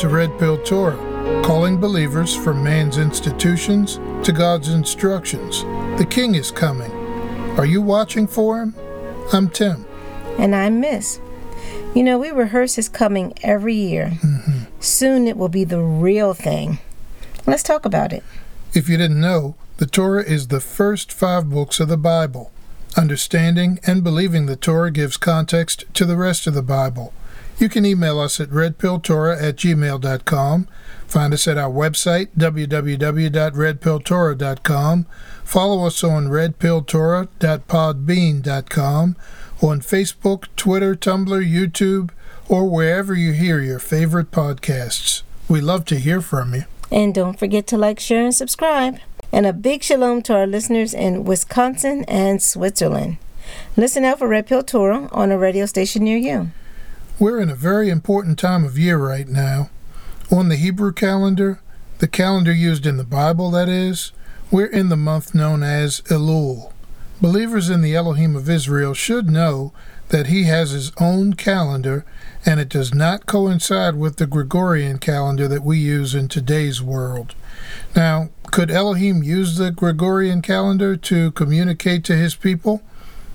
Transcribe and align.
To 0.00 0.08
Red 0.08 0.38
Pill 0.38 0.56
Torah, 0.56 0.96
calling 1.44 1.78
believers 1.78 2.34
from 2.34 2.64
man's 2.64 2.96
institutions 2.96 4.00
to 4.24 4.32
God's 4.32 4.70
instructions. 4.70 5.60
The 5.98 6.06
King 6.08 6.36
is 6.36 6.50
coming. 6.50 6.90
Are 7.58 7.66
you 7.66 7.82
watching 7.82 8.26
for 8.26 8.62
him? 8.62 8.74
I'm 9.30 9.50
Tim. 9.50 9.84
And 10.38 10.56
I'm 10.56 10.80
Miss. 10.80 11.20
You 11.94 12.02
know, 12.02 12.18
we 12.18 12.30
rehearse 12.30 12.76
his 12.76 12.88
coming 12.88 13.34
every 13.42 13.74
year. 13.74 14.12
Mm-hmm. 14.22 14.80
Soon 14.80 15.28
it 15.28 15.36
will 15.36 15.50
be 15.50 15.64
the 15.64 15.82
real 15.82 16.32
thing. 16.32 16.78
Let's 17.46 17.62
talk 17.62 17.84
about 17.84 18.10
it. 18.10 18.24
If 18.72 18.88
you 18.88 18.96
didn't 18.96 19.20
know, 19.20 19.54
the 19.76 19.86
Torah 19.86 20.24
is 20.24 20.48
the 20.48 20.60
first 20.60 21.12
five 21.12 21.50
books 21.50 21.78
of 21.78 21.88
the 21.88 21.98
Bible. 21.98 22.50
Understanding 22.96 23.78
and 23.86 24.02
believing 24.02 24.46
the 24.46 24.56
Torah 24.56 24.90
gives 24.90 25.18
context 25.18 25.84
to 25.92 26.06
the 26.06 26.16
rest 26.16 26.46
of 26.46 26.54
the 26.54 26.62
Bible. 26.62 27.12
You 27.60 27.68
can 27.68 27.84
email 27.84 28.18
us 28.18 28.40
at 28.40 28.48
redpilltorah 28.48 29.42
at 29.42 29.56
gmail.com. 29.56 30.68
Find 31.06 31.34
us 31.34 31.46
at 31.46 31.58
our 31.58 31.70
website, 31.70 32.28
www.redpilltorah.com. 32.38 35.06
Follow 35.44 35.86
us 35.86 36.02
on 36.02 36.28
redpilltorah.podbean.com, 36.28 39.16
on 39.60 39.80
Facebook, 39.80 40.46
Twitter, 40.56 40.94
Tumblr, 40.94 41.52
YouTube, 41.52 42.08
or 42.48 42.66
wherever 42.66 43.14
you 43.14 43.32
hear 43.32 43.60
your 43.60 43.78
favorite 43.78 44.30
podcasts. 44.30 45.20
We 45.46 45.60
love 45.60 45.84
to 45.86 45.96
hear 45.96 46.20
from 46.22 46.54
you. 46.54 46.64
And 46.90 47.14
don't 47.14 47.38
forget 47.38 47.66
to 47.66 47.76
like, 47.76 48.00
share, 48.00 48.24
and 48.24 48.34
subscribe. 48.34 48.98
And 49.30 49.44
a 49.44 49.52
big 49.52 49.82
shalom 49.82 50.22
to 50.22 50.34
our 50.34 50.46
listeners 50.46 50.94
in 50.94 51.24
Wisconsin 51.24 52.06
and 52.08 52.42
Switzerland. 52.42 53.18
Listen 53.76 54.06
out 54.06 54.20
for 54.20 54.28
Red 54.28 54.46
Pill 54.46 54.62
Torah 54.62 55.10
on 55.12 55.30
a 55.30 55.36
radio 55.36 55.66
station 55.66 56.04
near 56.04 56.16
you. 56.16 56.52
We're 57.20 57.38
in 57.38 57.50
a 57.50 57.54
very 57.54 57.90
important 57.90 58.38
time 58.38 58.64
of 58.64 58.78
year 58.78 58.96
right 58.96 59.28
now. 59.28 59.68
On 60.32 60.48
the 60.48 60.56
Hebrew 60.56 60.90
calendar, 60.90 61.60
the 61.98 62.08
calendar 62.08 62.50
used 62.50 62.86
in 62.86 62.96
the 62.96 63.04
Bible, 63.04 63.50
that 63.50 63.68
is, 63.68 64.12
we're 64.50 64.64
in 64.64 64.88
the 64.88 64.96
month 64.96 65.34
known 65.34 65.62
as 65.62 66.00
Elul. 66.08 66.72
Believers 67.20 67.68
in 67.68 67.82
the 67.82 67.94
Elohim 67.94 68.36
of 68.36 68.48
Israel 68.48 68.94
should 68.94 69.28
know 69.28 69.74
that 70.08 70.28
he 70.28 70.44
has 70.44 70.70
his 70.70 70.92
own 70.98 71.34
calendar 71.34 72.06
and 72.46 72.58
it 72.58 72.70
does 72.70 72.94
not 72.94 73.26
coincide 73.26 73.96
with 73.96 74.16
the 74.16 74.26
Gregorian 74.26 74.96
calendar 74.96 75.46
that 75.46 75.62
we 75.62 75.76
use 75.76 76.14
in 76.14 76.26
today's 76.26 76.80
world. 76.80 77.34
Now, 77.94 78.30
could 78.50 78.70
Elohim 78.70 79.22
use 79.22 79.58
the 79.58 79.70
Gregorian 79.70 80.40
calendar 80.40 80.96
to 80.96 81.32
communicate 81.32 82.02
to 82.04 82.16
his 82.16 82.34
people? 82.34 82.80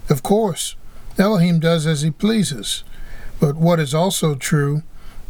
Of 0.09 0.23
course. 0.23 0.75
Elohim 1.19 1.59
does 1.59 1.85
as 1.85 2.01
he 2.01 2.09
pleases. 2.09 2.83
But 3.39 3.55
what 3.55 3.79
is 3.79 3.93
also 3.93 4.35
true 4.35 4.83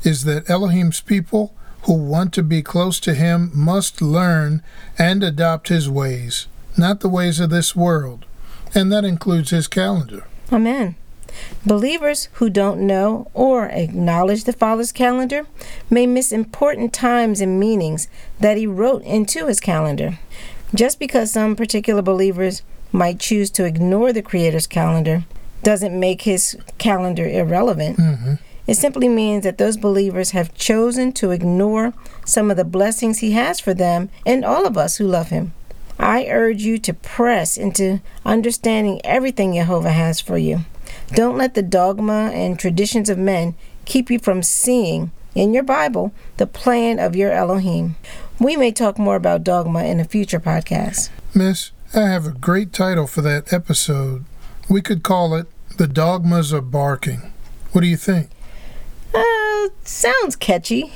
is 0.03 0.23
that 0.23 0.49
Elohim's 0.49 1.01
people 1.01 1.53
who 1.83 1.93
want 1.93 2.33
to 2.33 2.43
be 2.43 2.61
close 2.61 2.99
to 3.01 3.13
him 3.13 3.51
must 3.53 4.01
learn 4.01 4.61
and 4.97 5.23
adopt 5.23 5.69
his 5.69 5.89
ways, 5.89 6.47
not 6.77 6.99
the 6.99 7.09
ways 7.09 7.39
of 7.39 7.49
this 7.49 7.75
world. 7.75 8.25
And 8.73 8.91
that 8.91 9.05
includes 9.05 9.51
his 9.51 9.67
calendar. 9.67 10.25
Amen. 10.51 10.95
Believers 11.65 12.29
who 12.33 12.49
don't 12.49 12.85
know 12.85 13.29
or 13.33 13.67
acknowledge 13.67 14.43
the 14.43 14.53
Father's 14.53 14.91
calendar 14.91 15.45
may 15.89 16.07
miss 16.07 16.31
important 16.31 16.93
times 16.93 17.41
and 17.41 17.59
meanings 17.59 18.07
that 18.39 18.57
He 18.57 18.67
wrote 18.67 19.03
into 19.03 19.47
His 19.47 19.59
calendar. 19.59 20.19
Just 20.73 20.99
because 20.99 21.31
some 21.31 21.55
particular 21.55 22.01
believers 22.01 22.61
might 22.91 23.19
choose 23.19 23.49
to 23.51 23.65
ignore 23.65 24.13
the 24.13 24.21
Creator's 24.21 24.67
calendar 24.67 25.25
doesn't 25.65 25.99
make 25.99 26.21
his 26.21 26.55
calendar 26.77 27.27
irrelevant. 27.27 27.97
Mm-hmm. 27.97 28.33
It 28.67 28.75
simply 28.75 29.09
means 29.09 29.43
that 29.43 29.57
those 29.57 29.77
believers 29.77 30.31
have 30.31 30.53
chosen 30.53 31.11
to 31.13 31.31
ignore 31.31 31.93
some 32.23 32.51
of 32.51 32.57
the 32.57 32.63
blessings 32.63 33.19
he 33.19 33.31
has 33.31 33.59
for 33.59 33.73
them 33.73 34.09
and 34.25 34.45
all 34.45 34.67
of 34.67 34.77
us 34.77 34.97
who 34.97 35.07
love 35.07 35.29
him. 35.29 35.53
I 35.97 36.27
urge 36.27 36.61
you 36.61 36.77
to 36.79 36.93
press 36.93 37.57
into 37.57 37.99
understanding 38.23 39.01
everything 39.03 39.55
Jehovah 39.55 39.91
has 39.91 40.21
for 40.21 40.37
you. 40.37 40.59
Don't 41.09 41.37
let 41.37 41.55
the 41.55 41.63
dogma 41.63 42.29
and 42.31 42.59
traditions 42.59 43.09
of 43.09 43.17
men 43.17 43.55
keep 43.85 44.11
you 44.11 44.19
from 44.19 44.43
seeing 44.43 45.11
in 45.33 45.51
your 45.51 45.63
Bible 45.63 46.13
the 46.37 46.47
plan 46.47 46.99
of 46.99 47.15
your 47.15 47.31
Elohim. 47.31 47.95
We 48.39 48.55
may 48.55 48.71
talk 48.71 48.99
more 48.99 49.15
about 49.15 49.43
dogma 49.43 49.83
in 49.85 49.99
a 49.99 50.05
future 50.05 50.39
podcast. 50.39 51.09
Miss, 51.33 51.71
I 51.95 52.01
have 52.01 52.27
a 52.27 52.31
great 52.31 52.71
title 52.71 53.07
for 53.07 53.21
that 53.21 53.51
episode. 53.51 54.25
We 54.69 54.81
could 54.81 55.01
call 55.01 55.33
it 55.35 55.47
the 55.77 55.87
dogmas 55.87 56.53
are 56.53 56.61
barking. 56.61 57.31
What 57.71 57.81
do 57.81 57.87
you 57.87 57.97
think? 57.97 58.29
Uh, 59.13 59.69
sounds 59.83 60.35
catchy. 60.35 60.93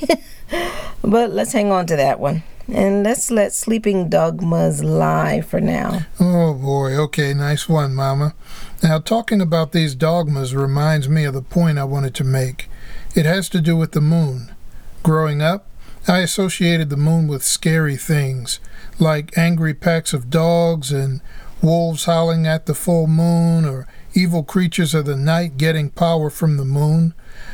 but 1.01 1.31
let's 1.31 1.53
hang 1.53 1.71
on 1.71 1.85
to 1.87 1.95
that 1.95 2.19
one. 2.19 2.43
And 2.71 3.03
let's 3.03 3.31
let 3.31 3.53
sleeping 3.53 4.09
dogmas 4.09 4.83
lie 4.83 5.41
for 5.41 5.59
now. 5.59 6.01
Oh 6.19 6.53
boy, 6.53 6.95
okay, 6.95 7.33
nice 7.33 7.67
one, 7.67 7.95
Mama. 7.95 8.35
Now, 8.83 8.99
talking 8.99 9.41
about 9.41 9.71
these 9.71 9.95
dogmas 9.95 10.53
reminds 10.53 11.09
me 11.09 11.25
of 11.25 11.33
the 11.33 11.41
point 11.41 11.79
I 11.79 11.83
wanted 11.85 12.13
to 12.15 12.23
make. 12.23 12.69
It 13.15 13.25
has 13.25 13.49
to 13.49 13.61
do 13.61 13.75
with 13.75 13.93
the 13.93 14.01
moon. 14.01 14.53
Growing 15.01 15.41
up, 15.41 15.65
I 16.07 16.19
associated 16.19 16.89
the 16.89 16.97
moon 16.97 17.27
with 17.27 17.43
scary 17.43 17.97
things, 17.97 18.59
like 18.99 19.37
angry 19.37 19.73
packs 19.73 20.13
of 20.13 20.29
dogs 20.29 20.91
and 20.91 21.21
wolves 21.61 22.05
howling 22.05 22.45
at 22.45 22.67
the 22.67 22.75
full 22.75 23.07
moon 23.07 23.65
or 23.65 23.87
evil 24.19 24.43
creatures 24.43 24.93
of 24.93 25.05
the 25.05 25.15
night 25.15 25.57
getting 25.57 25.89
power 25.89 26.29
from 26.29 26.57
the 26.57 26.65
moon. 26.65 27.13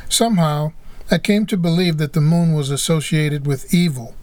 Somehow, 0.09 0.73
I 1.11 1.19
came 1.19 1.45
to 1.45 1.57
believe 1.57 1.97
that 1.97 2.13
the 2.13 2.21
moon 2.21 2.53
was 2.53 2.71
associated 2.71 3.45
with 3.45 3.71
evil. 3.73 4.15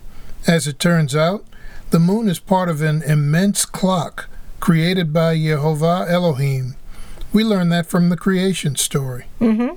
As 0.47 0.67
it 0.67 0.81
turns 0.81 1.15
out, 1.15 1.45
the 1.91 2.01
moon 2.01 2.29
is 2.29 2.41
part 2.41 2.69
of 2.69 2.83
an 2.83 3.03
immense 3.03 3.65
clock 3.65 4.29
created 4.59 5.13
by 5.13 5.37
Jehovah 5.39 6.07
Elohim. 6.09 6.75
We 7.33 7.45
learn 7.45 7.69
that 7.69 7.87
from 7.87 8.09
the 8.09 8.17
creation 8.17 8.75
story. 8.77 9.27
Mm-hmm. 9.41 9.77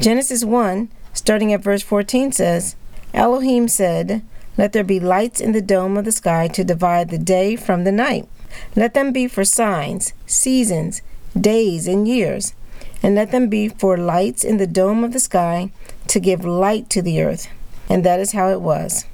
Genesis 0.00 0.44
1, 0.44 0.88
starting 1.12 1.52
at 1.52 1.62
verse 1.62 1.82
14, 1.82 2.32
says, 2.32 2.76
Elohim 3.12 3.68
said, 3.68 4.22
Let 4.56 4.72
there 4.72 4.84
be 4.84 5.00
lights 5.00 5.40
in 5.40 5.52
the 5.52 5.60
dome 5.60 5.96
of 5.96 6.04
the 6.04 6.12
sky 6.12 6.48
to 6.48 6.64
divide 6.64 7.10
the 7.10 7.18
day 7.18 7.56
from 7.56 7.84
the 7.84 7.92
night. 7.92 8.26
Let 8.74 8.94
them 8.94 9.12
be 9.12 9.28
for 9.28 9.44
signs, 9.44 10.14
seasons, 10.26 11.02
days, 11.38 11.86
and 11.86 12.06
years, 12.06 12.54
and 13.02 13.14
let 13.14 13.30
them 13.30 13.48
be 13.48 13.68
for 13.68 13.96
lights 13.96 14.44
in 14.44 14.56
the 14.56 14.66
dome 14.66 15.04
of 15.04 15.12
the 15.12 15.20
sky 15.20 15.70
to 16.08 16.20
give 16.20 16.44
light 16.44 16.88
to 16.90 17.02
the 17.02 17.22
earth. 17.22 17.48
And 17.88 18.04
that 18.04 18.20
is 18.20 18.32
how 18.32 18.50
it 18.50 18.60
was. 18.60 19.06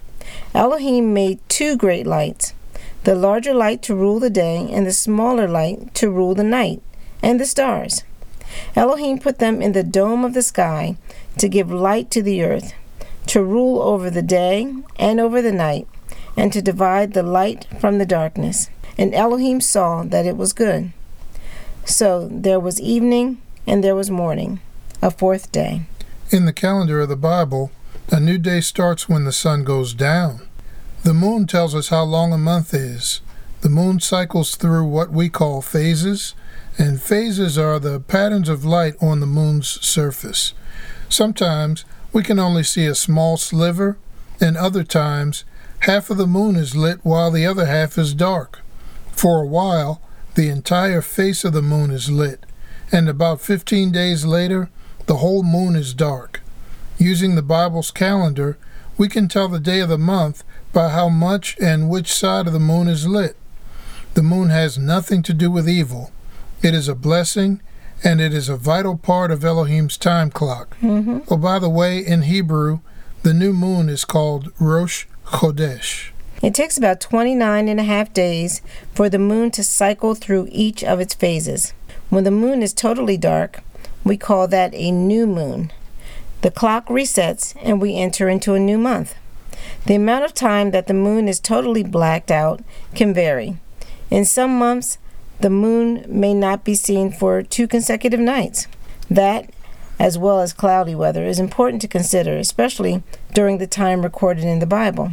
Elohim 0.54 1.12
made 1.12 1.40
two 1.48 1.76
great 1.76 2.06
lights 2.06 2.54
the 3.04 3.14
larger 3.14 3.52
light 3.52 3.82
to 3.82 3.94
rule 3.94 4.18
the 4.18 4.30
day, 4.30 4.66
and 4.72 4.86
the 4.86 4.92
smaller 4.92 5.46
light 5.46 5.94
to 5.94 6.10
rule 6.10 6.34
the 6.34 6.42
night, 6.42 6.80
and 7.22 7.38
the 7.38 7.44
stars. 7.44 8.02
Elohim 8.74 9.18
put 9.18 9.38
them 9.38 9.60
in 9.60 9.72
the 9.72 9.82
dome 9.82 10.24
of 10.24 10.32
the 10.32 10.42
sky 10.42 10.96
to 11.36 11.48
give 11.48 11.70
light 11.70 12.10
to 12.10 12.22
the 12.22 12.42
earth, 12.42 12.72
to 13.26 13.44
rule 13.44 13.82
over 13.82 14.08
the 14.08 14.22
day 14.22 14.74
and 14.96 15.20
over 15.20 15.42
the 15.42 15.52
night, 15.52 15.86
and 16.34 16.50
to 16.52 16.62
divide 16.62 17.12
the 17.12 17.22
light 17.22 17.66
from 17.78 17.98
the 17.98 18.06
darkness. 18.06 18.70
And 18.96 19.14
Elohim 19.14 19.60
saw 19.60 20.02
that 20.04 20.24
it 20.24 20.36
was 20.36 20.52
good. 20.54 20.92
So 21.84 22.28
there 22.30 22.60
was 22.60 22.80
evening 22.80 23.40
and 23.66 23.84
there 23.84 23.94
was 23.94 24.10
morning, 24.10 24.60
a 25.02 25.10
fourth 25.10 25.52
day. 25.52 25.82
In 26.30 26.46
the 26.46 26.52
calendar 26.52 27.00
of 27.00 27.08
the 27.08 27.16
Bible, 27.16 27.70
a 28.10 28.18
new 28.18 28.38
day 28.38 28.60
starts 28.60 29.08
when 29.08 29.24
the 29.24 29.32
sun 29.32 29.64
goes 29.64 29.94
down. 29.94 30.40
The 31.02 31.14
moon 31.14 31.46
tells 31.46 31.74
us 31.74 31.88
how 31.88 32.04
long 32.04 32.32
a 32.32 32.38
month 32.38 32.72
is. 32.72 33.20
The 33.60 33.68
moon 33.68 34.00
cycles 34.00 34.56
through 34.56 34.84
what 34.84 35.10
we 35.10 35.28
call 35.28 35.62
phases, 35.62 36.34
and 36.78 37.00
phases 37.00 37.56
are 37.58 37.78
the 37.78 38.00
patterns 38.00 38.48
of 38.48 38.64
light 38.64 38.94
on 39.00 39.20
the 39.20 39.26
moon's 39.26 39.68
surface. 39.86 40.54
Sometimes 41.08 41.84
we 42.12 42.22
can 42.22 42.38
only 42.38 42.62
see 42.62 42.86
a 42.86 42.94
small 42.94 43.36
sliver, 43.36 43.96
and 44.40 44.56
other 44.56 44.84
times 44.84 45.44
half 45.80 46.10
of 46.10 46.16
the 46.16 46.26
moon 46.26 46.56
is 46.56 46.74
lit 46.74 47.00
while 47.02 47.30
the 47.30 47.46
other 47.46 47.66
half 47.66 47.98
is 47.98 48.14
dark. 48.14 48.60
For 49.12 49.42
a 49.42 49.46
while, 49.46 50.00
the 50.34 50.48
entire 50.48 51.00
face 51.00 51.44
of 51.44 51.52
the 51.52 51.62
moon 51.62 51.90
is 51.90 52.10
lit, 52.10 52.44
and 52.90 53.08
about 53.08 53.40
15 53.40 53.92
days 53.92 54.24
later, 54.24 54.70
the 55.06 55.16
whole 55.16 55.42
moon 55.42 55.76
is 55.76 55.94
dark. 55.94 56.40
Using 56.98 57.34
the 57.34 57.42
Bible's 57.42 57.90
calendar, 57.90 58.56
we 58.96 59.08
can 59.08 59.28
tell 59.28 59.48
the 59.48 59.60
day 59.60 59.80
of 59.80 59.88
the 59.88 59.98
month 59.98 60.44
by 60.72 60.88
how 60.90 61.08
much 61.08 61.56
and 61.60 61.88
which 61.88 62.12
side 62.12 62.46
of 62.46 62.52
the 62.52 62.60
moon 62.60 62.88
is 62.88 63.06
lit. 63.06 63.36
The 64.14 64.22
moon 64.22 64.50
has 64.50 64.78
nothing 64.78 65.22
to 65.24 65.34
do 65.34 65.50
with 65.50 65.68
evil. 65.68 66.12
It 66.62 66.74
is 66.74 66.88
a 66.88 66.94
blessing, 66.94 67.60
and 68.02 68.20
it 68.20 68.32
is 68.32 68.48
a 68.48 68.56
vital 68.56 68.96
part 68.96 69.30
of 69.30 69.44
Elohim's 69.44 69.96
time 69.96 70.30
clock. 70.30 70.76
Mm-hmm. 70.80 71.20
Oh, 71.28 71.36
by 71.36 71.58
the 71.58 71.68
way, 71.68 71.98
in 71.98 72.22
Hebrew, 72.22 72.80
the 73.22 73.34
new 73.34 73.52
moon 73.52 73.88
is 73.88 74.04
called 74.04 74.52
Rosh 74.60 75.06
Chodesh. 75.26 76.10
It 76.44 76.52
takes 76.52 76.76
about 76.76 77.00
29 77.00 77.68
and 77.68 77.80
a 77.80 77.84
half 77.84 78.12
days 78.12 78.60
for 78.92 79.08
the 79.08 79.18
moon 79.18 79.50
to 79.52 79.64
cycle 79.64 80.14
through 80.14 80.48
each 80.52 80.84
of 80.84 81.00
its 81.00 81.14
phases. 81.14 81.72
When 82.10 82.24
the 82.24 82.30
moon 82.30 82.62
is 82.62 82.74
totally 82.74 83.16
dark, 83.16 83.62
we 84.04 84.18
call 84.18 84.46
that 84.48 84.74
a 84.74 84.90
new 84.90 85.26
moon. 85.26 85.72
The 86.42 86.50
clock 86.50 86.86
resets 86.88 87.56
and 87.62 87.80
we 87.80 87.96
enter 87.96 88.28
into 88.28 88.52
a 88.52 88.60
new 88.60 88.76
month. 88.76 89.14
The 89.86 89.94
amount 89.94 90.26
of 90.26 90.34
time 90.34 90.70
that 90.72 90.86
the 90.86 90.92
moon 90.92 91.28
is 91.28 91.40
totally 91.40 91.82
blacked 91.82 92.30
out 92.30 92.62
can 92.94 93.14
vary. 93.14 93.56
In 94.10 94.26
some 94.26 94.58
months, 94.58 94.98
the 95.40 95.48
moon 95.48 96.04
may 96.06 96.34
not 96.34 96.62
be 96.62 96.74
seen 96.74 97.10
for 97.10 97.42
two 97.42 97.66
consecutive 97.66 98.20
nights. 98.20 98.66
That, 99.08 99.48
as 99.98 100.18
well 100.18 100.40
as 100.40 100.52
cloudy 100.52 100.94
weather, 100.94 101.24
is 101.24 101.40
important 101.40 101.80
to 101.80 101.88
consider, 101.88 102.36
especially 102.36 103.02
during 103.32 103.56
the 103.56 103.66
time 103.66 104.02
recorded 104.02 104.44
in 104.44 104.58
the 104.58 104.66
Bible. 104.66 105.12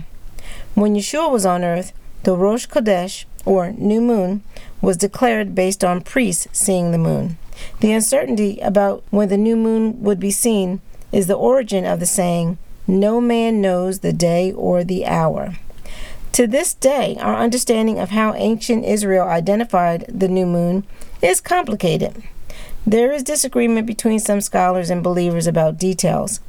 When 0.73 0.95
Yeshua 0.95 1.29
was 1.29 1.45
on 1.45 1.63
earth, 1.63 1.91
the 2.23 2.35
Rosh 2.35 2.65
Chodesh, 2.65 3.25
or 3.45 3.71
new 3.73 3.99
moon, 3.99 4.43
was 4.81 4.95
declared 4.95 5.53
based 5.53 5.83
on 5.83 6.01
priests 6.01 6.47
seeing 6.53 6.91
the 6.91 6.97
moon. 6.97 7.37
The 7.81 7.91
uncertainty 7.91 8.57
about 8.59 9.03
when 9.09 9.27
the 9.27 9.37
new 9.37 9.57
moon 9.57 10.01
would 10.01 10.19
be 10.19 10.31
seen 10.31 10.79
is 11.11 11.27
the 11.27 11.35
origin 11.35 11.85
of 11.85 11.99
the 11.99 12.05
saying, 12.05 12.57
No 12.87 13.19
man 13.19 13.59
knows 13.59 13.99
the 13.99 14.13
day 14.13 14.53
or 14.53 14.83
the 14.83 15.05
hour. 15.05 15.57
To 16.33 16.47
this 16.47 16.73
day, 16.73 17.17
our 17.19 17.35
understanding 17.35 17.99
of 17.99 18.11
how 18.11 18.33
ancient 18.35 18.85
Israel 18.85 19.27
identified 19.27 20.05
the 20.07 20.29
new 20.29 20.45
moon 20.45 20.85
is 21.21 21.41
complicated. 21.41 22.23
There 22.87 23.11
is 23.11 23.23
disagreement 23.23 23.85
between 23.85 24.19
some 24.19 24.39
scholars 24.39 24.89
and 24.89 25.03
believers 25.03 25.47
about 25.47 25.77
details, 25.77 26.39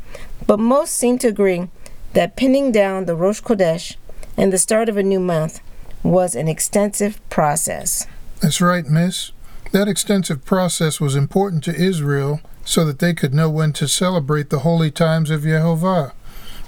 but 0.47 0.61
most 0.61 0.97
seem 0.97 1.19
to 1.19 1.29
agree 1.29 1.69
that 2.13 2.37
pinning 2.37 2.71
down 2.71 3.07
the 3.07 3.17
Rosh 3.17 3.41
Chodesh 3.41 3.97
and 4.37 4.53
the 4.53 4.59
start 4.59 4.89
of 4.89 4.97
a 4.97 5.03
new 5.03 5.21
month 5.21 5.61
was 6.03 6.35
an 6.35 6.49
extensive 6.49 7.21
process. 7.31 8.07
That's 8.41 8.61
right, 8.61 8.87
miss. 8.87 9.33
That 9.73 9.89
extensive 9.89 10.45
process 10.45 11.01
was 11.01 11.17
important 11.17 11.65
to 11.65 11.75
Israel 11.75 12.41
so 12.65 12.85
that 12.85 12.99
they 12.99 13.15
could 13.15 13.35
know 13.35 13.49
when 13.49 13.73
to 13.75 13.89
celebrate 13.89 14.51
the 14.51 14.61
holy 14.61 14.91
times 14.91 15.31
of 15.31 15.43
Jehovah. 15.43 16.13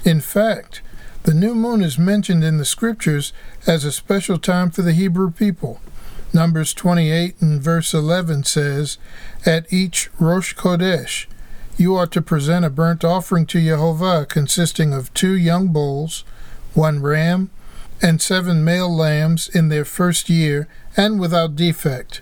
In 0.05 0.21
fact, 0.21 0.83
the 1.25 1.35
new 1.35 1.55
moon 1.55 1.83
is 1.83 1.99
mentioned 1.99 2.45
in 2.45 2.59
the 2.59 2.65
scriptures 2.65 3.33
as 3.67 3.85
a 3.85 3.93
special 3.93 4.39
time 4.39 4.71
for 4.71 4.83
the 4.83 4.93
Hebrew 4.93 5.31
people. 5.31 5.81
Numbers 6.33 6.75
28 6.75 7.41
and 7.41 7.63
verse 7.63 7.95
11 7.95 8.45
says, 8.45 8.99
At 9.47 9.73
each 9.73 10.11
Rosh 10.19 10.55
Chodesh, 10.55 11.27
you 11.77 11.95
are 11.95 12.07
to 12.09 12.21
present 12.21 12.65
a 12.65 12.71
burnt 12.71 13.05
offering 13.05 13.47
to 13.47 13.61
Jehovah 13.61 14.27
consisting 14.27 14.93
of 14.93 15.15
two 15.15 15.35
young 15.35 15.69
bulls, 15.69 16.25
one 16.75 17.01
ram, 17.01 17.51
and 18.03 18.21
seven 18.21 18.65
male 18.65 18.95
lambs 18.95 19.49
in 19.49 19.69
their 19.69 19.85
first 19.85 20.29
year 20.29 20.69
and 20.97 21.19
without 21.19 21.57
defect. 21.57 22.21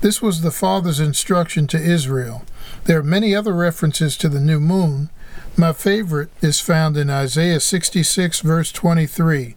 This 0.00 0.20
was 0.20 0.42
the 0.42 0.50
Father's 0.50 1.00
instruction 1.00 1.66
to 1.68 1.82
Israel. 1.82 2.44
There 2.84 2.98
are 2.98 3.02
many 3.02 3.34
other 3.34 3.54
references 3.54 4.16
to 4.18 4.28
the 4.28 4.40
new 4.40 4.60
moon. 4.60 5.08
My 5.56 5.72
favorite 5.72 6.30
is 6.42 6.60
found 6.60 6.96
in 6.96 7.08
Isaiah 7.08 7.60
66, 7.60 8.40
verse 8.40 8.70
23. 8.70 9.56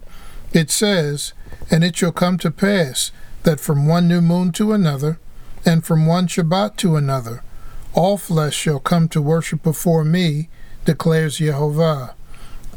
It 0.52 0.70
says, 0.70 1.32
And 1.70 1.84
it 1.84 1.96
shall 1.96 2.12
come 2.12 2.38
to 2.38 2.50
pass 2.50 3.12
that 3.42 3.60
from 3.60 3.86
one 3.86 4.08
new 4.08 4.20
moon 4.20 4.52
to 4.52 4.72
another, 4.72 5.18
and 5.64 5.84
from 5.84 6.06
one 6.06 6.26
Shabbat 6.26 6.76
to 6.78 6.96
another, 6.96 7.42
all 7.92 8.16
flesh 8.16 8.54
shall 8.54 8.80
come 8.80 9.08
to 9.08 9.20
worship 9.20 9.62
before 9.62 10.04
me, 10.04 10.48
declares 10.84 11.38
Jehovah. 11.38 12.14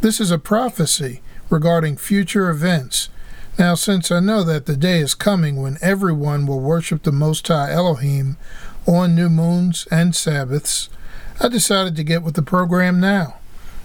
This 0.01 0.19
is 0.19 0.31
a 0.31 0.39
prophecy 0.39 1.21
regarding 1.51 1.97
future 1.97 2.49
events. 2.49 3.09
Now, 3.59 3.75
since 3.75 4.11
I 4.11 4.21
know 4.21 4.43
that 4.43 4.65
the 4.65 4.77
day 4.77 4.99
is 4.99 5.13
coming 5.13 5.61
when 5.61 5.77
everyone 5.81 6.47
will 6.47 6.61
worship 6.61 7.03
the 7.03 7.11
Most 7.11 7.47
High 7.47 7.71
Elohim 7.71 8.37
on 8.87 9.13
new 9.13 9.29
moons 9.29 9.87
and 9.91 10.15
Sabbaths, 10.15 10.89
I 11.39 11.49
decided 11.49 11.95
to 11.97 12.03
get 12.03 12.23
with 12.23 12.35
the 12.35 12.41
program 12.41 12.99
now. 12.99 13.35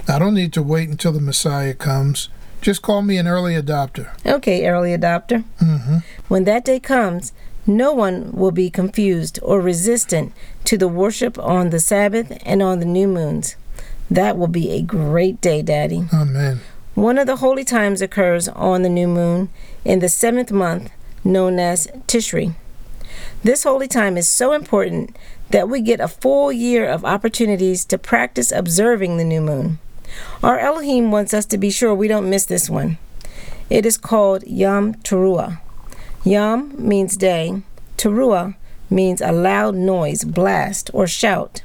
I 0.08 0.18
don't 0.18 0.34
need 0.34 0.52
to 0.54 0.62
wait 0.62 0.88
until 0.88 1.12
the 1.12 1.20
Messiah 1.20 1.74
comes. 1.74 2.28
Just 2.60 2.80
call 2.80 3.02
me 3.02 3.18
an 3.18 3.26
early 3.26 3.54
adopter. 3.54 4.16
Okay, 4.24 4.66
early 4.66 4.96
adopter. 4.96 5.44
Mm-hmm. 5.60 5.98
When 6.28 6.44
that 6.44 6.64
day 6.64 6.78
comes, 6.78 7.32
no 7.66 7.92
one 7.92 8.30
will 8.32 8.52
be 8.52 8.70
confused 8.70 9.40
or 9.42 9.60
resistant 9.60 10.32
to 10.64 10.78
the 10.78 10.88
worship 10.88 11.38
on 11.40 11.70
the 11.70 11.80
Sabbath 11.80 12.40
and 12.46 12.62
on 12.62 12.78
the 12.78 12.86
new 12.86 13.08
moons. 13.08 13.56
That 14.08 14.38
will 14.38 14.48
be 14.48 14.70
a 14.70 14.82
great 14.82 15.40
day, 15.40 15.62
Daddy. 15.62 16.04
Amen. 16.14 16.60
One 16.96 17.18
of 17.18 17.26
the 17.26 17.36
holy 17.36 17.62
times 17.62 18.00
occurs 18.00 18.48
on 18.48 18.80
the 18.80 18.88
new 18.88 19.06
moon 19.06 19.50
in 19.84 19.98
the 19.98 20.08
seventh 20.08 20.50
month, 20.50 20.90
known 21.22 21.58
as 21.58 21.88
Tishri. 22.06 22.54
This 23.44 23.64
holy 23.64 23.86
time 23.86 24.16
is 24.16 24.26
so 24.26 24.54
important 24.54 25.14
that 25.50 25.68
we 25.68 25.82
get 25.82 26.00
a 26.00 26.08
full 26.08 26.50
year 26.50 26.88
of 26.88 27.04
opportunities 27.04 27.84
to 27.84 27.98
practice 27.98 28.50
observing 28.50 29.18
the 29.18 29.24
new 29.24 29.42
moon. 29.42 29.78
Our 30.42 30.58
Elohim 30.58 31.10
wants 31.10 31.34
us 31.34 31.44
to 31.46 31.58
be 31.58 31.68
sure 31.68 31.94
we 31.94 32.08
don't 32.08 32.30
miss 32.30 32.46
this 32.46 32.70
one. 32.70 32.96
It 33.68 33.84
is 33.84 33.98
called 33.98 34.44
Yom 34.46 34.94
Teruah. 34.94 35.60
Yom 36.24 36.72
means 36.78 37.18
day, 37.18 37.60
Teruah 37.98 38.54
means 38.88 39.20
a 39.20 39.32
loud 39.32 39.74
noise, 39.74 40.24
blast, 40.24 40.90
or 40.94 41.06
shout. 41.06 41.60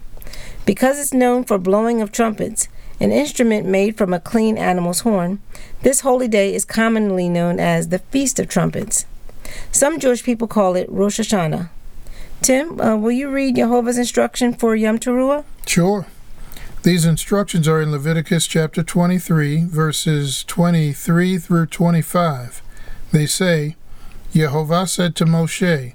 Because 0.65 0.99
it's 0.99 1.13
known 1.13 1.45
for 1.45 1.57
blowing 1.57 2.01
of 2.01 2.11
trumpets, 2.11 2.67
an 3.01 3.11
instrument 3.11 3.65
made 3.65 3.97
from 3.97 4.13
a 4.13 4.19
clean 4.19 4.57
animal's 4.57 4.99
horn, 4.99 5.41
this 5.81 6.01
holy 6.01 6.27
day 6.27 6.53
is 6.53 6.63
commonly 6.63 7.27
known 7.27 7.59
as 7.59 7.89
the 7.89 7.99
Feast 7.99 8.39
of 8.39 8.47
Trumpets. 8.47 9.05
Some 9.71 9.99
Jewish 9.99 10.23
people 10.23 10.47
call 10.47 10.75
it 10.75 10.89
Rosh 10.89 11.19
Hashanah. 11.19 11.69
Tim, 12.43 12.79
uh, 12.79 12.95
will 12.95 13.11
you 13.11 13.29
read 13.29 13.55
Jehovah's 13.55 13.97
instruction 13.97 14.53
for 14.53 14.75
Yom 14.75 14.99
Teruah? 14.99 15.43
Sure. 15.65 16.05
These 16.83 17.05
instructions 17.05 17.67
are 17.67 17.81
in 17.81 17.91
Leviticus 17.91 18.45
chapter 18.45 18.83
23, 18.83 19.65
verses 19.65 20.43
23 20.43 21.39
through 21.39 21.65
25. 21.67 22.61
They 23.11 23.25
say, 23.25 23.75
Jehovah 24.31 24.85
said 24.85 25.15
to 25.15 25.25
Moshe, 25.25 25.93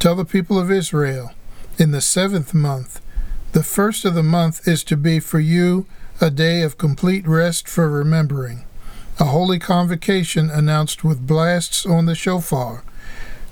Tell 0.00 0.16
the 0.16 0.24
people 0.24 0.58
of 0.58 0.70
Israel, 0.70 1.32
in 1.78 1.92
the 1.92 2.00
seventh 2.00 2.52
month, 2.52 3.00
the 3.52 3.62
first 3.62 4.04
of 4.04 4.14
the 4.14 4.22
month 4.22 4.66
is 4.66 4.84
to 4.84 4.96
be 4.96 5.20
for 5.20 5.40
you 5.40 5.86
a 6.20 6.30
day 6.30 6.62
of 6.62 6.78
complete 6.78 7.26
rest 7.26 7.68
for 7.68 7.88
remembering, 7.88 8.64
a 9.20 9.24
holy 9.26 9.58
convocation 9.58 10.50
announced 10.50 11.04
with 11.04 11.26
blasts 11.26 11.86
on 11.86 12.06
the 12.06 12.14
shofar. 12.14 12.82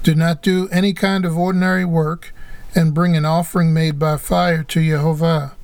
Do 0.03 0.15
not 0.15 0.43
do 0.43 0.69
any 0.71 0.93
kind 0.93 1.25
of 1.25 1.39
ordinary 1.39 1.85
work, 1.85 2.33
and 2.75 2.93
bring 2.93 3.17
an 3.17 3.25
offering 3.25 3.73
made 3.73 3.99
by 3.99 4.17
fire 4.17 4.63
to 4.63 4.85
Jehovah. 4.85 5.55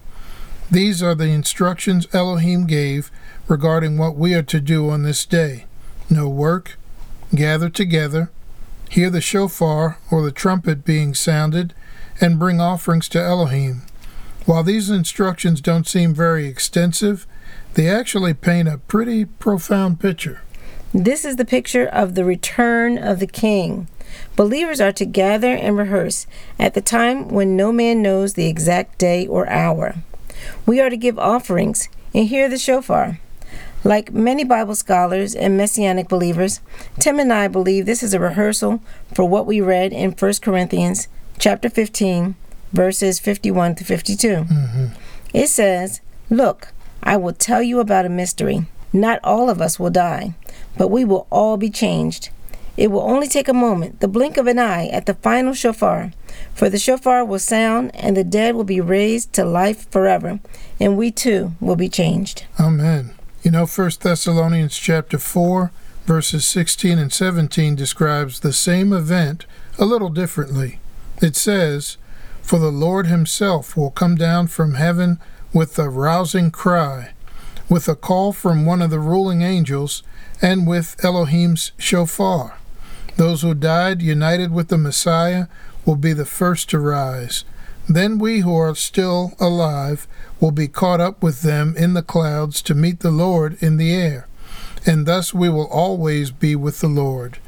These 0.71 1.03
are 1.03 1.15
the 1.15 1.29
instructions 1.29 2.07
Elohim 2.15 2.67
gave 2.67 3.11
regarding 3.49 3.99
what 3.99 4.17
we 4.17 4.35
are 4.35 4.43
to 4.45 4.61
do 4.61 4.88
on 4.88 5.03
this 5.03 5.27
day 5.27 5.67
no 6.09 6.29
work, 6.29 6.79
gather 7.35 7.71
together, 7.71 8.31
hear 8.91 9.09
the 9.09 9.21
shofar 9.21 9.99
or 10.11 10.23
the 10.23 10.33
trumpet 10.33 10.85
being 10.85 11.15
sounded, 11.15 11.75
and 12.21 12.38
bring 12.38 12.61
offerings 12.61 13.09
to 13.09 13.23
Elohim. 13.23 13.83
While 14.45 14.65
these 14.65 14.91
instructions 14.91 15.61
don't 15.61 15.87
seem 15.87 16.15
very 16.15 16.47
extensive, 16.47 17.27
they 17.75 17.89
actually 17.89 18.35
paint 18.35 18.69
a 18.69 18.79
pretty 18.79 19.25
profound 19.25 20.01
picture. 20.01 20.43
This 20.93 21.25
is 21.25 21.37
the 21.37 21.45
picture 21.45 21.87
of 21.87 22.15
the 22.15 22.25
return 22.25 22.99
of 22.99 23.21
the 23.21 23.27
king. 23.29 23.87
Believers 24.35 24.81
are 24.81 24.93
to 24.93 25.07
gather 25.07 25.53
and 25.55 25.79
rehearse 25.79 26.27
at 26.59 26.75
the 26.75 26.81
time 26.81 27.29
when 27.29 27.57
no 27.57 27.71
man 27.73 28.03
knows 28.03 28.35
the 28.35 28.49
exact 28.49 28.99
day 28.99 29.27
or 29.27 29.49
hour. 29.49 29.95
We 30.67 30.81
are 30.81 30.91
to 30.91 30.97
give 30.97 31.19
offerings 31.21 31.89
and 32.13 32.27
hear 32.27 32.49
the 32.49 32.59
shofar. 32.59 33.21
Like 33.85 34.13
many 34.13 34.43
Bible 34.45 34.75
scholars 34.75 35.35
and 35.35 35.57
messianic 35.57 36.09
believers, 36.09 36.61
Tim 36.99 37.21
and 37.21 37.33
I 37.33 37.49
believe 37.49 37.87
this 37.87 38.03
is 38.03 38.13
a 38.13 38.21
rehearsal 38.21 38.83
for 39.15 39.25
what 39.25 39.47
we 39.47 39.61
read 39.61 39.93
in 39.93 40.13
1 40.13 40.33
Corinthians 40.43 41.07
chapter 41.39 41.71
15 41.71 42.35
verses 42.73 43.19
51 43.19 43.76
to 43.76 43.85
52. 43.85 44.29
Mm-hmm. 44.29 44.87
It 45.33 45.49
says, 45.49 46.00
"Look, 46.31 46.73
I 47.02 47.17
will 47.17 47.33
tell 47.33 47.62
you 47.62 47.81
about 47.81 48.07
a 48.07 48.11
mystery. 48.11 48.67
Not 48.93 49.21
all 49.25 49.49
of 49.49 49.61
us 49.61 49.79
will 49.79 49.91
die, 49.91 50.35
but 50.76 50.88
we 50.88 51.05
will 51.05 51.26
all 51.31 51.57
be 51.57 51.71
changed. 51.71 52.31
It 52.76 52.91
will 52.91 53.02
only 53.02 53.29
take 53.29 53.49
a 53.49 53.55
moment, 53.55 54.00
the 54.00 54.09
blink 54.09 54.37
of 54.37 54.47
an 54.47 54.59
eye, 54.59 54.87
at 54.88 55.07
the 55.07 55.14
final 55.14 55.52
shofar. 55.52 56.12
For 56.55 56.71
the 56.71 56.79
shofar 56.79 57.25
will 57.25 57.38
sound, 57.38 57.95
and 57.95 58.17
the 58.17 58.25
dead 58.25 58.55
will 58.55 58.64
be 58.64 58.81
raised 58.81 59.33
to 59.35 59.45
life 59.45 59.91
forever, 59.91 60.41
and 60.81 60.97
we 60.97 61.11
too 61.11 61.52
will 61.61 61.76
be 61.76 61.88
changed. 61.88 62.47
Amen. 62.59 63.14
You 63.43 63.50
know, 63.50 63.67
1 63.67 63.91
Thessalonians 64.00 64.76
chapter 64.76 65.19
4, 65.19 65.71
verses 66.07 66.47
16 66.47 66.99
and 66.99 67.12
17 67.12 67.75
describes 67.75 68.41
the 68.41 68.52
same 68.52 68.93
event 68.93 69.45
a 69.79 69.85
little 69.85 70.09
differently. 70.09 70.79
It 71.21 71.37
says, 71.37 71.99
For 72.43 72.59
the 72.59 72.71
Lord 72.71 73.07
himself 73.07 73.77
will 73.77 73.91
come 73.91 74.17
down 74.17 74.49
from 74.49 74.75
heaven 74.75 75.19
with 75.53 75.79
a 75.79 75.89
rousing 75.89 76.51
cry, 76.51 77.13
with 77.69 77.89
a 77.89 77.95
call 77.95 78.33
from 78.33 78.67
one 78.67 78.83
of 78.83 78.91
the 78.91 79.01
ruling 79.01 79.43
angels, 79.43 80.03
and 80.43 80.67
with 80.67 81.03
Elohim's 81.05 81.73
shofar. 81.79 82.59
Those 83.17 83.43
who 83.43 83.55
died 83.55 84.03
united 84.03 84.53
with 84.53 84.69
the 84.69 84.79
Messiah 84.79 85.47
will 85.87 85.97
be 85.97 86.13
the 86.13 86.25
first 86.25 86.69
to 86.71 86.79
rise. 86.79 87.45
Then 87.89 88.19
we 88.19 88.41
who 88.41 88.55
are 88.57 88.75
still 88.75 89.33
alive 89.41 90.07
will 90.41 90.51
be 90.51 90.69
caught 90.69 91.01
up 91.01 91.23
with 91.23 91.43
them 91.43 91.75
in 91.77 91.95
the 91.95 92.03
clouds 92.03 92.63
to 92.63 92.75
meet 92.75 93.01
the 93.01 93.11
Lord 93.11 93.57
in 93.63 93.77
the 93.77 93.95
air, 93.95 94.27
and 94.87 95.07
thus 95.07 95.35
we 95.35 95.49
will 95.49 95.69
always 95.69 96.31
be 96.31 96.57
with 96.57 96.81
the 96.81 96.89
Lord. 96.89 97.39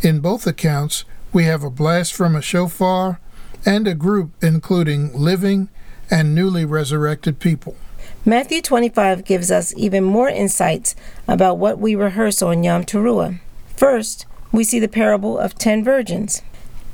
In 0.00 0.20
both 0.20 0.46
accounts, 0.46 1.04
we 1.32 1.44
have 1.44 1.64
a 1.64 1.70
blast 1.70 2.12
from 2.14 2.36
a 2.36 2.42
shofar 2.42 3.20
and 3.66 3.88
a 3.88 3.94
group 3.94 4.30
including 4.42 5.12
living 5.12 5.68
and 6.10 6.34
newly 6.34 6.64
resurrected 6.64 7.40
people. 7.40 7.76
Matthew 8.24 8.62
25 8.62 9.24
gives 9.24 9.50
us 9.50 9.74
even 9.76 10.04
more 10.04 10.28
insights 10.28 10.94
about 11.28 11.58
what 11.58 11.78
we 11.78 11.94
rehearse 11.94 12.40
on 12.42 12.62
Yom 12.62 12.84
Teruah. 12.84 13.38
First, 13.76 14.26
we 14.52 14.64
see 14.64 14.78
the 14.78 14.88
parable 14.88 15.38
of 15.38 15.56
ten 15.56 15.82
virgins. 15.82 16.42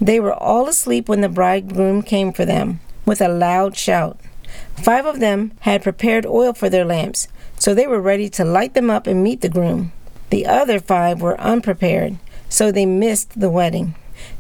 They 0.01 0.19
were 0.19 0.33
all 0.33 0.69
asleep 0.69 1.09
when 1.09 1.21
the 1.21 1.29
bridegroom 1.29 2.03
came 2.03 2.33
for 2.33 2.45
them 2.45 2.81
with 3.05 3.21
a 3.21 3.29
loud 3.29 3.77
shout. 3.77 4.19
Five 4.83 5.07
of 5.07 5.21
them 5.21 5.53
had 5.61 5.83
prepared 5.83 6.27
oil 6.27 6.53
for 6.53 6.69
their 6.69 6.85
lamps, 6.85 7.29
so 7.59 7.75
they 7.75 7.87
were 7.87 8.01
ready 8.01 8.29
to 8.31 8.45
light 8.45 8.75
them 8.75 8.91
up 8.91 9.07
and 9.07 9.23
meet 9.23 9.43
the 9.43 9.49
groom. 9.49 9.93
The 10.31 10.47
other 10.47 10.81
five 10.81 11.21
were 11.21 11.41
unprepared, 11.41 12.19
so 12.49 12.73
they 12.73 12.87
missed 12.87 13.39
the 13.39 13.51
wedding. 13.51 13.95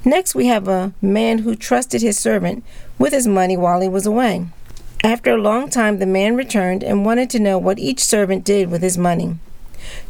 Next, 0.04 0.34
we 0.34 0.46
have 0.46 0.68
a 0.68 0.92
man 1.02 1.38
who 1.38 1.54
trusted 1.54 2.02
his 2.02 2.18
servant 2.18 2.64
with 2.98 3.12
his 3.12 3.26
money 3.26 3.56
while 3.56 3.80
he 3.80 3.88
was 3.88 4.06
away. 4.06 4.46
After 5.02 5.32
a 5.32 5.40
long 5.40 5.70
time, 5.70 5.98
the 5.98 6.06
man 6.06 6.36
returned 6.36 6.82
and 6.84 7.04
wanted 7.04 7.30
to 7.30 7.40
know 7.40 7.58
what 7.58 7.78
each 7.78 8.04
servant 8.04 8.44
did 8.44 8.70
with 8.70 8.82
his 8.82 8.98
money. 8.98 9.38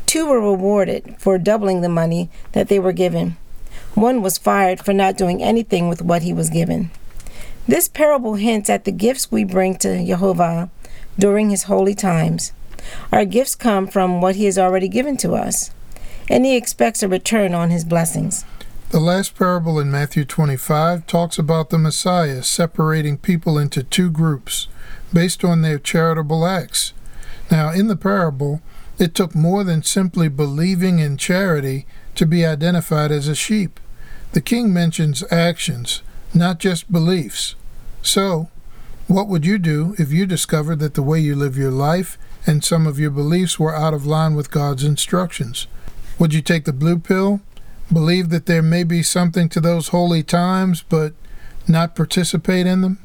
Two 0.07 0.27
were 0.27 0.41
rewarded 0.41 1.15
for 1.19 1.39
doubling 1.39 1.81
the 1.81 1.89
money 1.89 2.29
that 2.53 2.69
they 2.69 2.79
were 2.79 2.93
given. 2.93 3.37
One 3.95 4.23
was 4.23 4.39
fired 4.39 4.81
for 4.81 4.93
not 4.93 5.17
doing 5.17 5.43
anything 5.43 5.89
with 5.89 6.03
what 6.03 6.23
he 6.23 6.33
was 6.33 6.51
given. 6.51 6.91
This 7.69 7.87
parable 7.87 8.35
hints 8.35 8.69
at 8.69 8.85
the 8.85 8.91
gifts 8.91 9.31
we 9.31 9.45
bring 9.45 9.77
to 9.79 10.05
Jehovah 10.05 10.71
during 11.19 11.51
his 11.51 11.65
holy 11.65 11.95
times. 11.95 12.53
Our 13.13 13.25
gifts 13.25 13.55
come 13.55 13.87
from 13.87 14.21
what 14.21 14.37
he 14.37 14.47
has 14.47 14.59
already 14.59 14.89
given 14.89 15.17
to 15.19 15.35
us, 15.35 15.71
and 16.29 16.45
he 16.45 16.57
expects 16.57 17.03
a 17.03 17.09
return 17.09 17.55
on 17.55 17.71
his 17.71 17.85
blessings. 17.85 18.45
The 18.91 18.99
last 18.99 19.37
parable 19.37 19.79
in 19.79 19.89
Matthew 19.89 20.25
25 20.25 21.07
talks 21.07 21.39
about 21.39 21.71
the 21.71 21.79
Messiah 21.79 22.43
separating 22.43 23.19
people 23.19 23.57
into 23.57 23.85
two 23.85 24.11
groups 24.11 24.67
based 25.13 25.45
on 25.45 25.63
their 25.63 25.79
charitable 25.79 26.45
acts. 26.45 26.93
Now, 27.53 27.71
in 27.71 27.87
the 27.87 27.95
parable, 27.95 28.61
it 28.99 29.15
took 29.15 29.33
more 29.33 29.63
than 29.63 29.85
simply 29.85 30.27
believing 30.27 30.99
in 30.99 31.19
charity 31.19 31.87
to 32.17 32.27
be 32.27 32.45
identified 32.45 33.13
as 33.13 33.29
a 33.29 33.37
sheep. 33.37 33.79
The 34.33 34.41
king 34.41 34.73
mentions 34.73 35.23
actions, 35.31 36.03
not 36.35 36.59
just 36.59 36.91
beliefs. 36.91 37.55
So, 38.03 38.49
what 39.07 39.29
would 39.29 39.47
you 39.47 39.59
do 39.59 39.95
if 40.01 40.11
you 40.11 40.27
discovered 40.27 40.81
that 40.81 40.95
the 40.95 41.03
way 41.03 41.21
you 41.21 41.37
live 41.37 41.57
your 41.57 41.71
life 41.71 42.19
and 42.45 42.65
some 42.65 42.89
of 42.89 42.99
your 42.99 43.13
beliefs 43.13 43.57
were 43.57 43.75
out 43.75 43.95
of 43.95 44.05
line 44.05 44.35
with 44.35 44.51
God's 44.51 44.83
instructions? 44.83 45.69
Would 46.19 46.35
you 46.35 46.43
take 46.43 46.65
the 46.65 46.73
blue 46.73 46.99
pill 46.99 47.41
believe 47.93 48.31
that 48.31 48.47
there 48.47 48.63
may 48.63 48.85
be 48.85 49.03
something 49.03 49.49
to 49.51 49.61
those 49.61 49.89
holy 49.89 50.23
times, 50.23 50.83
but 50.83 51.13
not 51.69 51.95
participate 51.95 52.67
in 52.67 52.81
them? 52.81 52.99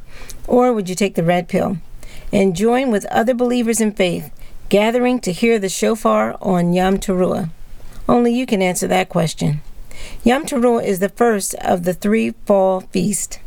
Or 0.48 0.74
would 0.74 0.90
you 0.90 0.96
take 0.96 1.16
the 1.16 1.24
red 1.24 1.48
pill 1.48 1.78
and 2.32 2.56
join 2.56 2.92
with 2.92 3.06
other 3.06 3.34
believers 3.34 3.82
in 3.82 3.92
faith, 3.92 4.32
gathering 4.70 5.20
to 5.22 5.32
hear 5.32 5.60
the 5.60 5.70
shofar 5.70 6.38
on 6.42 6.74
Yom 6.74 6.98
Teruah? 6.98 7.50
Only 8.08 8.34
you 8.34 8.46
can 8.46 8.62
answer 8.62 8.88
that 8.88 9.10
question. 9.10 9.62
Yom 10.24 10.46
Teruah 10.46 10.84
is 10.84 11.00
the 11.00 11.10
first 11.10 11.56
of 11.56 11.84
the 11.84 11.94
three 11.94 12.32
fall 12.46 12.82
feasts. 12.82 13.40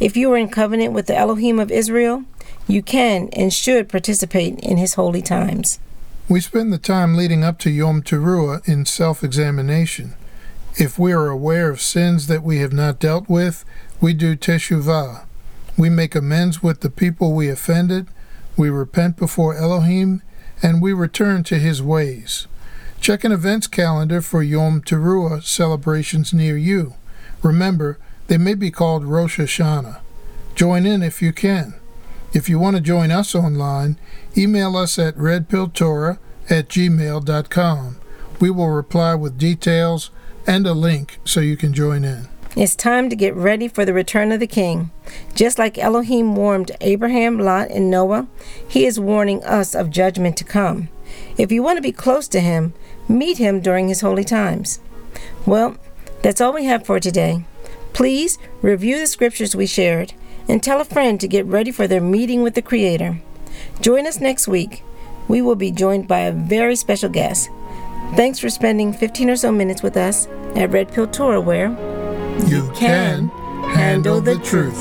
If 0.00 0.16
you 0.16 0.32
are 0.32 0.36
in 0.36 0.48
covenant 0.48 0.92
with 0.92 1.06
the 1.06 1.16
Elohim 1.16 1.58
of 1.58 1.70
Israel, 1.70 2.24
you 2.66 2.82
can 2.82 3.28
and 3.32 3.52
should 3.52 3.88
participate 3.88 4.58
in 4.60 4.76
his 4.76 4.94
holy 4.94 5.22
times. 5.22 5.78
We 6.28 6.40
spend 6.40 6.72
the 6.72 6.78
time 6.78 7.16
leading 7.16 7.44
up 7.44 7.58
to 7.60 7.70
Yom 7.70 8.02
Teruah 8.02 8.66
in 8.66 8.86
self 8.86 9.22
examination. 9.22 10.14
If 10.76 10.98
we 10.98 11.12
are 11.12 11.28
aware 11.28 11.70
of 11.70 11.80
sins 11.80 12.26
that 12.26 12.42
we 12.42 12.58
have 12.58 12.72
not 12.72 12.98
dealt 12.98 13.28
with, 13.28 13.64
we 14.00 14.12
do 14.12 14.34
teshuvah. 14.34 15.24
We 15.76 15.88
make 15.88 16.16
amends 16.16 16.62
with 16.62 16.80
the 16.80 16.90
people 16.90 17.32
we 17.32 17.48
offended, 17.48 18.08
we 18.56 18.70
repent 18.70 19.16
before 19.16 19.56
Elohim, 19.56 20.22
and 20.62 20.82
we 20.82 20.92
return 20.92 21.44
to 21.44 21.58
his 21.58 21.80
ways. 21.80 22.48
Check 23.00 23.22
an 23.22 23.32
events 23.32 23.66
calendar 23.66 24.20
for 24.20 24.42
Yom 24.42 24.80
Teruah 24.80 25.44
celebrations 25.44 26.32
near 26.32 26.56
you. 26.56 26.94
Remember, 27.42 27.98
they 28.26 28.38
may 28.38 28.54
be 28.54 28.70
called 28.70 29.04
Rosh 29.04 29.38
Hashanah. 29.38 30.00
Join 30.54 30.86
in 30.86 31.02
if 31.02 31.20
you 31.20 31.32
can. 31.32 31.74
If 32.32 32.48
you 32.48 32.58
want 32.58 32.76
to 32.76 32.82
join 32.82 33.12
us 33.12 33.34
online, 33.34 33.96
email 34.36 34.76
us 34.76 34.98
at 34.98 35.16
redpilltorah 35.16 36.18
at 36.50 36.68
gmail.com. 36.68 37.96
We 38.40 38.50
will 38.50 38.70
reply 38.70 39.14
with 39.14 39.38
details 39.38 40.10
and 40.46 40.66
a 40.66 40.74
link 40.74 41.18
so 41.24 41.40
you 41.40 41.56
can 41.56 41.72
join 41.72 42.04
in. 42.04 42.28
It's 42.56 42.76
time 42.76 43.10
to 43.10 43.16
get 43.16 43.34
ready 43.34 43.66
for 43.66 43.84
the 43.84 43.92
return 43.92 44.30
of 44.30 44.38
the 44.38 44.46
King. 44.46 44.90
Just 45.34 45.58
like 45.58 45.76
Elohim 45.76 46.36
warned 46.36 46.70
Abraham, 46.80 47.38
Lot, 47.38 47.70
and 47.70 47.90
Noah, 47.90 48.28
he 48.68 48.86
is 48.86 49.00
warning 49.00 49.42
us 49.42 49.74
of 49.74 49.90
judgment 49.90 50.36
to 50.36 50.44
come. 50.44 50.88
If 51.36 51.50
you 51.50 51.62
want 51.62 51.78
to 51.78 51.82
be 51.82 51.90
close 51.90 52.28
to 52.28 52.40
him, 52.40 52.72
meet 53.08 53.38
him 53.38 53.60
during 53.60 53.88
his 53.88 54.02
holy 54.02 54.22
times. 54.22 54.78
Well, 55.44 55.76
that's 56.22 56.40
all 56.40 56.52
we 56.52 56.64
have 56.64 56.86
for 56.86 57.00
today. 57.00 57.44
Please 57.92 58.38
review 58.62 58.98
the 58.98 59.06
scriptures 59.06 59.56
we 59.56 59.66
shared 59.66 60.14
and 60.48 60.62
tell 60.62 60.80
a 60.80 60.84
friend 60.84 61.20
to 61.20 61.28
get 61.28 61.46
ready 61.46 61.70
for 61.70 61.88
their 61.88 62.00
meeting 62.00 62.42
with 62.42 62.54
the 62.54 62.62
Creator. 62.62 63.20
Join 63.80 64.06
us 64.06 64.20
next 64.20 64.46
week. 64.46 64.82
We 65.26 65.42
will 65.42 65.56
be 65.56 65.70
joined 65.70 66.06
by 66.06 66.20
a 66.20 66.32
very 66.32 66.76
special 66.76 67.08
guest. 67.08 67.48
Thanks 68.16 68.38
for 68.38 68.48
spending 68.48 68.92
15 68.92 69.30
or 69.30 69.34
so 69.34 69.50
minutes 69.50 69.82
with 69.82 69.96
us 69.96 70.28
at 70.54 70.70
Red 70.70 70.92
Pill 70.92 71.08
Torah, 71.08 71.40
where 71.40 71.68
you 72.46 72.70
can 72.76 73.28
handle 73.74 74.20
the 74.20 74.38
truth. 74.38 74.78